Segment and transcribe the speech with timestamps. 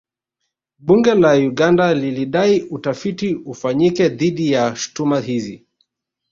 [0.91, 5.65] Bunge la Uganda lilidai utafiti ufanyike dhidi ya shutuma hizi